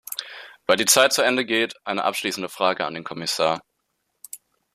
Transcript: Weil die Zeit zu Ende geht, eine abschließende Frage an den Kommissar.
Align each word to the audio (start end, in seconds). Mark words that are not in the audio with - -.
Weil 0.65 0.77
die 0.77 0.87
Zeit 0.87 1.13
zu 1.13 1.21
Ende 1.21 1.45
geht, 1.45 1.75
eine 1.85 2.05
abschließende 2.05 2.49
Frage 2.49 2.87
an 2.87 2.95
den 2.95 3.03
Kommissar. 3.03 3.61